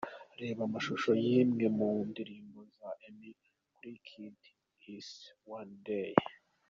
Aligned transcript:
Reba 0.41 0.61
amashusho 0.67 1.09
y'imwe 1.23 1.65
mu 1.77 1.89
ndirimbo 2.09 2.59
za 2.77 2.89
Emmy 3.07 3.31
Kul 3.73 3.93
Kid 4.07 4.39
yise 4.83 5.25
'One 5.45 5.73
day'. 5.85 6.19